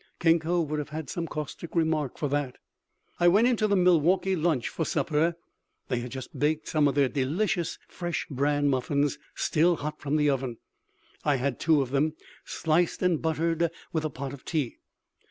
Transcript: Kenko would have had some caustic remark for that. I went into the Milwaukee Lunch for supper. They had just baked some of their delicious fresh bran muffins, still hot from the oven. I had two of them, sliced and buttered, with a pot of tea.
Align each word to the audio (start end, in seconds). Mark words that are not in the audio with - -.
Kenko 0.19 0.61
would 0.65 0.79
have 0.79 0.89
had 0.89 1.11
some 1.11 1.27
caustic 1.27 1.75
remark 1.75 2.17
for 2.17 2.27
that. 2.27 2.57
I 3.19 3.27
went 3.27 3.47
into 3.47 3.67
the 3.67 3.75
Milwaukee 3.75 4.35
Lunch 4.35 4.67
for 4.67 4.83
supper. 4.83 5.35
They 5.89 5.99
had 5.99 6.09
just 6.09 6.39
baked 6.39 6.67
some 6.67 6.87
of 6.87 6.95
their 6.95 7.07
delicious 7.07 7.77
fresh 7.87 8.25
bran 8.27 8.67
muffins, 8.67 9.19
still 9.35 9.75
hot 9.75 10.01
from 10.01 10.15
the 10.15 10.27
oven. 10.27 10.57
I 11.23 11.35
had 11.35 11.59
two 11.59 11.83
of 11.83 11.91
them, 11.91 12.13
sliced 12.43 13.03
and 13.03 13.21
buttered, 13.21 13.69
with 13.93 14.03
a 14.03 14.09
pot 14.09 14.33
of 14.33 14.43
tea. 14.43 14.79